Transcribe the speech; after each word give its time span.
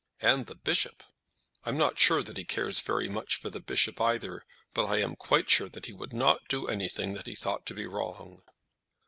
"And 0.21 0.47
the 0.47 0.55
Bishop?" 0.55 1.03
"I'm 1.63 1.77
not 1.77 1.99
sure 1.99 2.23
that 2.23 2.35
he 2.35 2.43
cares 2.43 2.81
very 2.81 3.07
much 3.07 3.35
for 3.35 3.51
the 3.51 3.59
Bishop 3.59 4.01
either. 4.01 4.43
But 4.73 4.85
I 4.87 4.97
am 4.97 5.15
quite 5.15 5.47
sure 5.47 5.69
that 5.69 5.85
he 5.85 5.93
would 5.93 6.11
not 6.11 6.47
do 6.49 6.67
anything 6.67 7.13
that 7.13 7.27
he 7.27 7.35
thought 7.35 7.67
to 7.67 7.75
be 7.75 7.85
wrong." 7.85 8.41